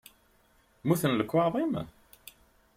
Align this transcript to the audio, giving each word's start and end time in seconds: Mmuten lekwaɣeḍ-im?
Mmuten 0.83 1.11
lekwaɣeḍ-im? 1.19 1.73